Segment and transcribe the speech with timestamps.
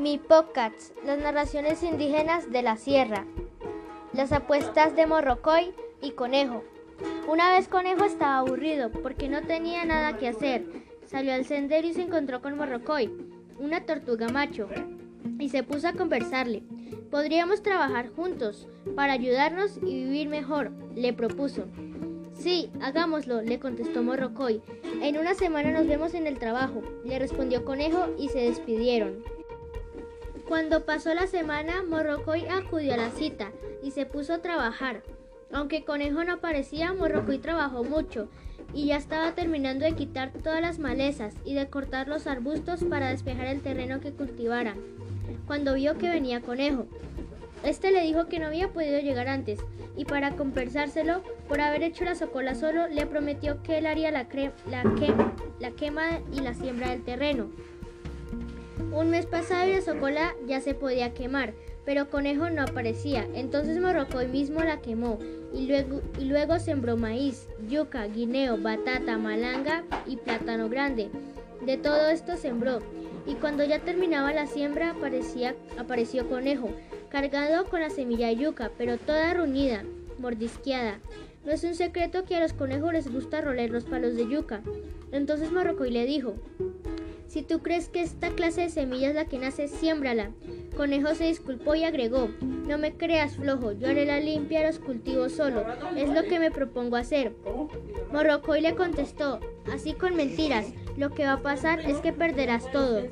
[0.00, 3.26] Mi podcast, las narraciones indígenas de la sierra,
[4.14, 6.64] las apuestas de Morrocoy y Conejo.
[7.28, 10.64] Una vez Conejo estaba aburrido porque no tenía nada que hacer.
[11.04, 13.10] Salió al sendero y se encontró con Morrocoy,
[13.58, 14.70] una tortuga macho,
[15.38, 16.62] y se puso a conversarle.
[17.10, 21.66] Podríamos trabajar juntos para ayudarnos y vivir mejor, le propuso.
[22.32, 24.62] Sí, hagámoslo, le contestó Morrocoy.
[25.02, 29.39] En una semana nos vemos en el trabajo, le respondió Conejo y se despidieron.
[30.50, 33.52] Cuando pasó la semana, Morrocoy acudió a la cita
[33.84, 35.04] y se puso a trabajar.
[35.52, 38.28] Aunque Conejo no aparecía, Morrocoy trabajó mucho
[38.74, 43.10] y ya estaba terminando de quitar todas las malezas y de cortar los arbustos para
[43.10, 44.74] despejar el terreno que cultivara.
[45.46, 46.88] Cuando vio que venía Conejo,
[47.62, 49.60] este le dijo que no había podido llegar antes
[49.96, 54.26] y para compensárselo por haber hecho la socola solo, le prometió que él haría la,
[54.68, 54.82] la,
[55.60, 57.50] la quema y la siembra del terreno.
[58.92, 63.26] Un mes pasado y la socola ya se podía quemar, pero Conejo no aparecía.
[63.34, 65.18] Entonces Morrocoy mismo la quemó
[65.52, 71.10] y luego, y luego sembró maíz, yuca, guineo, batata, malanga y plátano grande.
[71.64, 72.80] De todo esto sembró,
[73.26, 76.70] y cuando ya terminaba la siembra aparecía, apareció Conejo,
[77.10, 79.84] cargado con la semilla de yuca, pero toda ruñida,
[80.18, 81.00] mordisqueada.
[81.44, 84.62] No es un secreto que a los conejos les gusta roler los palos de yuca.
[85.10, 86.34] Entonces Morrocoy le dijo,
[87.30, 90.32] si tú crees que esta clase de semilla es la que nace, siémbrala.
[90.76, 94.80] Conejo se disculpó y agregó, no me creas flojo, yo haré la limpia de los
[94.80, 95.64] cultivos solo,
[95.96, 97.32] es lo que me propongo hacer.
[98.12, 99.38] Morrocoy le contestó,
[99.72, 103.04] así con mentiras, lo que va a pasar es que perderás todo.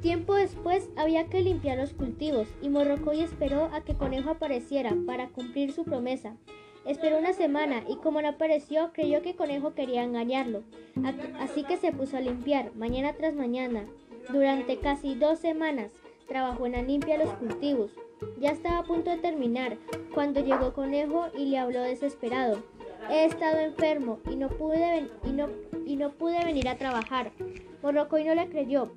[0.00, 5.30] Tiempo después había que limpiar los cultivos y Morrocoy esperó a que Conejo apareciera para
[5.30, 6.36] cumplir su promesa.
[6.84, 10.62] Esperó una semana y como no apareció, creyó que Conejo quería engañarlo.
[11.38, 13.86] Así que se puso a limpiar, mañana tras mañana.
[14.32, 15.92] Durante casi dos semanas
[16.26, 17.92] trabajó en la limpia los cultivos.
[18.40, 19.76] Ya estaba a punto de terminar
[20.14, 22.62] cuando llegó Conejo y le habló desesperado.
[23.10, 25.48] He estado enfermo y no pude, y no,
[25.86, 27.32] y no pude venir a trabajar.
[27.82, 28.92] Morrocoy no le creyó.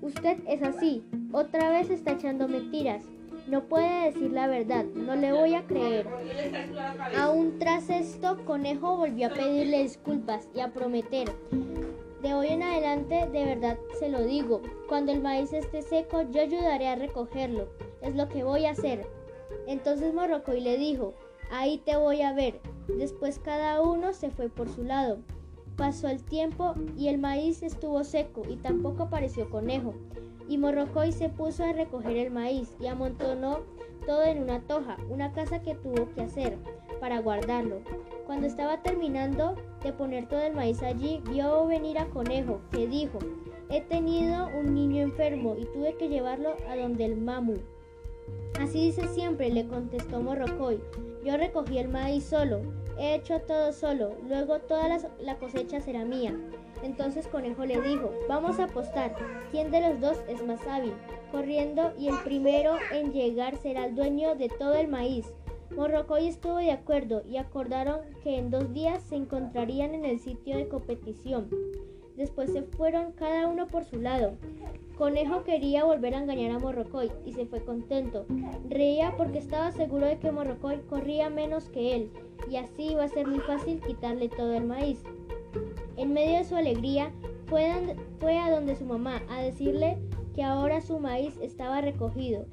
[0.00, 1.04] Usted es así.
[1.32, 3.04] Otra vez está echando mentiras.
[3.48, 6.06] No puede decir la verdad, no le voy a creer.
[7.16, 11.32] Aún tras esto, Conejo volvió a pedirle disculpas y a prometer.
[12.20, 16.42] De hoy en adelante, de verdad se lo digo, cuando el maíz esté seco, yo
[16.42, 17.68] ayudaré a recogerlo.
[18.02, 19.06] Es lo que voy a hacer.
[19.66, 21.14] Entonces Morrocoy le dijo,
[21.50, 22.60] ahí te voy a ver.
[22.86, 25.20] Después cada uno se fue por su lado.
[25.74, 29.94] Pasó el tiempo y el maíz estuvo seco y tampoco apareció conejo
[30.48, 33.60] y Morrocoy se puso a recoger el maíz y amontonó
[34.06, 36.56] todo en una toja, una casa que tuvo que hacer
[37.00, 37.80] para guardarlo.
[38.26, 43.18] Cuando estaba terminando de poner todo el maíz allí, vio venir a Conejo, que dijo,
[43.70, 47.56] he tenido un niño enfermo y tuve que llevarlo a donde el mamu.
[48.58, 50.80] Así dice siempre, le contestó Morrocoy.
[51.24, 52.62] Yo recogí el maíz solo,
[52.98, 56.34] he hecho todo solo, luego toda la cosecha será mía.
[56.82, 59.14] Entonces Conejo le dijo, vamos a apostar,
[59.50, 60.94] ¿quién de los dos es más hábil?
[61.30, 65.26] Corriendo y el primero en llegar será el dueño de todo el maíz.
[65.76, 70.56] Morrocoy estuvo de acuerdo y acordaron que en dos días se encontrarían en el sitio
[70.56, 71.50] de competición.
[72.18, 74.32] Después se fueron cada uno por su lado.
[74.96, 78.26] Conejo quería volver a engañar a Morrocoy y se fue contento.
[78.68, 82.10] Reía porque estaba seguro de que Morrocoy corría menos que él
[82.50, 85.00] y así iba a ser muy fácil quitarle todo el maíz.
[85.96, 87.12] En medio de su alegría,
[87.46, 89.96] fue, a donde su mamá a decirle
[90.34, 92.46] que ahora su maíz estaba recogido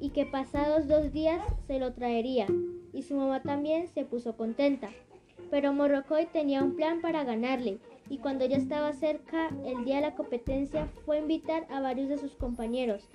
[0.00, 2.46] y que pasados dos días se lo traería.
[2.94, 4.88] Y su mamá también se puso contenta.
[5.50, 7.80] Pero Morrocoy tenía un plan para ganarle
[8.10, 12.10] y cuando ya estaba cerca el día de la competencia fue a invitar a varios
[12.10, 13.08] de sus compañeros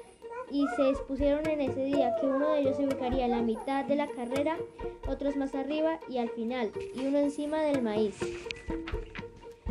[0.51, 3.85] y se dispusieron en ese día que uno de ellos se ubicaría en la mitad
[3.85, 4.57] de la carrera,
[5.07, 8.15] otros más arriba y al final, y uno encima del maíz.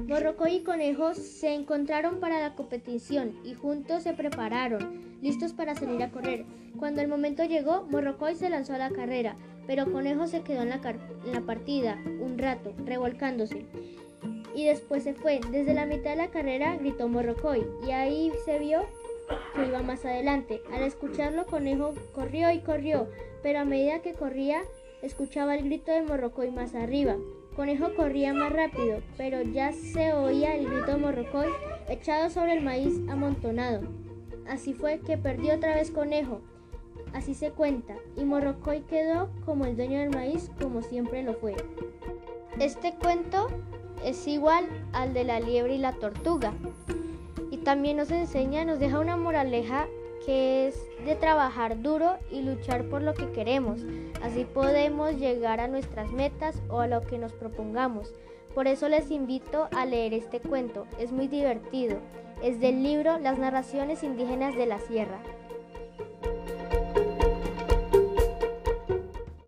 [0.07, 6.03] Morrocoy y Conejo se encontraron para la competición y juntos se prepararon, listos para salir
[6.03, 6.45] a correr.
[6.79, 9.37] Cuando el momento llegó, Morrocoy se lanzó a la carrera,
[9.67, 10.81] pero Conejo se quedó en la,
[11.25, 13.65] en la partida un rato, revolcándose.
[14.55, 15.41] Y después se fue.
[15.51, 18.83] Desde la mitad de la carrera gritó Morrocoy y ahí se vio
[19.55, 20.63] que iba más adelante.
[20.73, 23.09] Al escucharlo, Conejo corrió y corrió,
[23.43, 24.63] pero a medida que corría,
[25.03, 27.17] escuchaba el grito de Morrocoy más arriba.
[27.57, 31.49] Conejo corría más rápido, pero ya se oía el grito de Morrocoy
[31.89, 33.83] echado sobre el maíz amontonado.
[34.49, 36.41] Así fue que perdió otra vez Conejo.
[37.13, 41.55] Así se cuenta, y Morrocoy quedó como el dueño del maíz, como siempre lo fue.
[42.59, 43.49] Este cuento
[44.05, 46.53] es igual al de la liebre y la tortuga,
[47.51, 49.87] y También nos enseña, nos deja una moraleja
[50.27, 53.81] que es de trabajar duro y luchar por lo que queremos.
[54.23, 58.13] Así podemos llegar a nuestras metas o a lo que nos propongamos.
[58.55, 60.87] Por eso les invito a leer este cuento.
[60.99, 61.99] Es muy divertido.
[62.43, 65.21] Es del libro Las narraciones indígenas de la sierra.